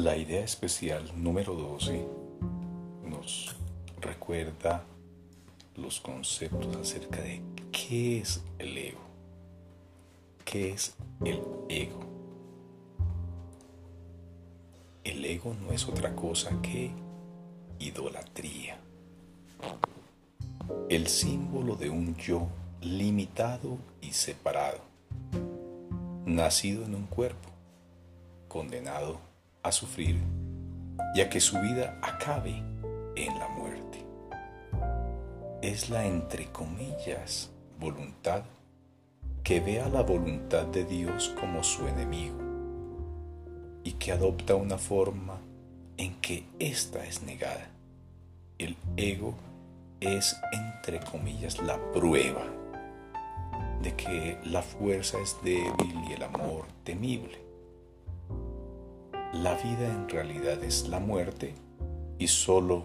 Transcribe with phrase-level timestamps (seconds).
[0.00, 2.08] La idea especial número 12
[3.04, 3.54] nos
[4.00, 4.82] recuerda
[5.76, 9.00] los conceptos acerca de qué es el ego.
[10.42, 12.00] ¿Qué es el ego?
[15.04, 16.92] El ego no es otra cosa que
[17.78, 18.80] idolatría.
[20.88, 22.48] El símbolo de un yo
[22.80, 24.80] limitado y separado,
[26.24, 27.50] nacido en un cuerpo,
[28.48, 29.29] condenado
[29.62, 30.16] a sufrir
[31.14, 32.62] y a que su vida acabe
[33.16, 34.04] en la muerte.
[35.62, 38.42] Es la, entre comillas, voluntad
[39.42, 42.38] que ve a la voluntad de Dios como su enemigo
[43.84, 45.38] y que adopta una forma
[45.96, 47.68] en que ésta es negada.
[48.58, 49.34] El ego
[50.00, 52.44] es, entre comillas, la prueba
[53.82, 57.49] de que la fuerza es débil y el amor temible
[59.32, 61.54] la vida en realidad es la muerte
[62.18, 62.84] y solo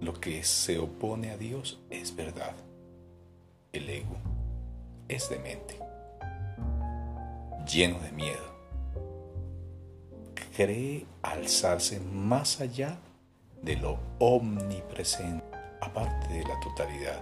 [0.00, 2.54] lo que se opone a Dios es verdad.
[3.72, 4.16] El ego
[5.08, 5.78] es demente,
[7.70, 8.54] lleno de miedo.
[10.56, 12.98] Cree alzarse más allá
[13.60, 15.44] de lo omnipresente,
[15.82, 17.20] aparte de la totalidad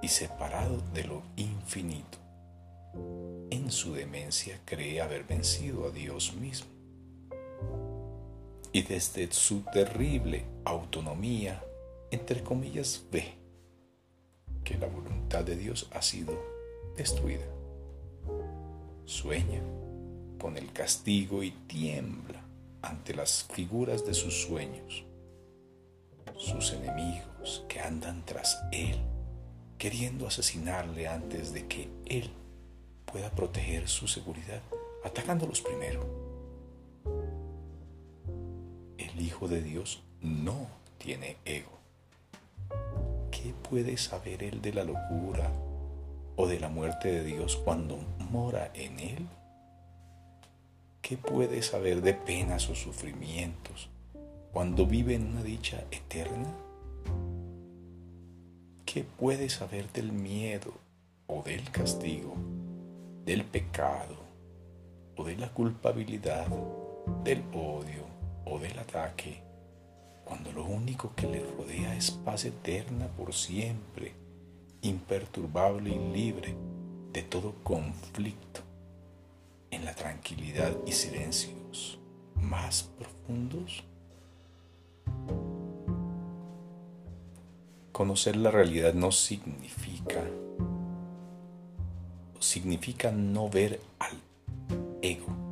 [0.00, 2.18] y separado de lo infinito.
[3.50, 6.77] En su demencia cree haber vencido a Dios mismo
[8.72, 11.62] y desde su terrible autonomía,
[12.10, 13.34] entre comillas, ve
[14.64, 16.38] que la voluntad de Dios ha sido
[16.96, 17.46] destruida.
[19.06, 19.62] Sueña
[20.38, 22.44] con el castigo y tiembla
[22.82, 25.04] ante las figuras de sus sueños,
[26.36, 28.96] sus enemigos que andan tras él,
[29.78, 32.30] queriendo asesinarle antes de que él
[33.04, 34.62] pueda proteger su seguridad,
[35.04, 36.17] atacándolos primero
[39.38, 40.66] Hijo de Dios no
[40.98, 41.78] tiene ego.
[43.30, 45.48] ¿Qué puede saber él de la locura
[46.34, 47.98] o de la muerte de Dios cuando
[48.32, 49.28] mora en él?
[51.02, 53.88] ¿Qué puede saber de penas o sufrimientos
[54.52, 56.52] cuando vive en una dicha eterna?
[58.86, 60.72] ¿Qué puede saber del miedo
[61.28, 62.34] o del castigo,
[63.24, 64.16] del pecado
[65.16, 66.48] o de la culpabilidad,
[67.22, 68.17] del odio,
[68.50, 69.42] o del ataque,
[70.24, 74.12] cuando lo único que le rodea es paz eterna por siempre,
[74.82, 76.54] imperturbable y libre
[77.12, 78.60] de todo conflicto,
[79.70, 81.98] en la tranquilidad y silencios
[82.34, 83.84] más profundos?
[87.92, 90.24] Conocer la realidad no significa
[92.40, 94.16] significa no ver al
[95.02, 95.47] ego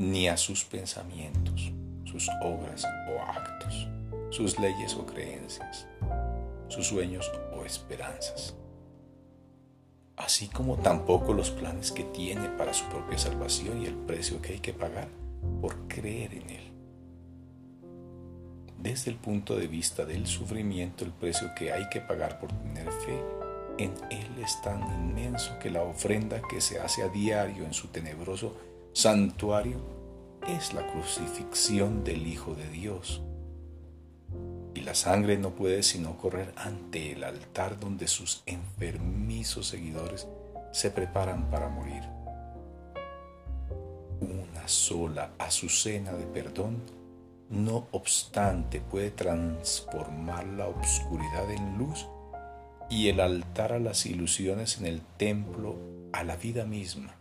[0.00, 1.72] ni a sus pensamientos,
[2.06, 3.86] sus obras o actos,
[4.30, 5.86] sus leyes o creencias,
[6.68, 8.54] sus sueños o esperanzas,
[10.16, 14.54] así como tampoco los planes que tiene para su propia salvación y el precio que
[14.54, 15.08] hay que pagar
[15.60, 16.72] por creer en Él.
[18.78, 22.90] Desde el punto de vista del sufrimiento, el precio que hay que pagar por tener
[22.90, 23.22] fe
[23.76, 27.88] en Él es tan inmenso que la ofrenda que se hace a diario en su
[27.88, 29.78] tenebroso santuario
[30.48, 33.22] es la crucifixión del Hijo de Dios.
[34.74, 40.26] Y la sangre no puede sino correr ante el altar donde sus enfermizos seguidores
[40.72, 42.02] se preparan para morir.
[44.20, 46.82] Una sola azucena de perdón,
[47.48, 52.06] no obstante, puede transformar la oscuridad en luz
[52.88, 55.76] y el altar a las ilusiones en el templo
[56.12, 57.19] a la vida misma.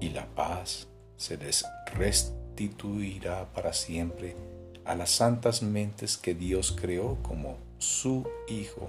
[0.00, 1.64] Y la paz se les
[1.94, 4.36] restituirá para siempre
[4.84, 8.88] a las santas mentes que Dios creó como su Hijo,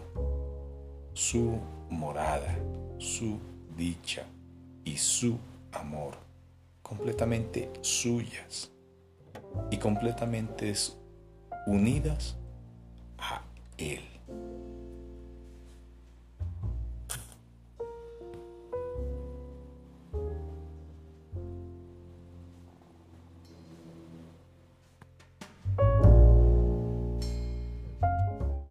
[1.13, 1.59] su
[1.89, 2.55] morada,
[2.99, 3.39] su
[3.75, 4.23] dicha
[4.85, 5.37] y su
[5.71, 6.13] amor,
[6.83, 8.69] completamente suyas
[9.71, 10.73] y completamente
[11.65, 12.35] unidas
[13.17, 13.41] a
[13.77, 14.16] Él.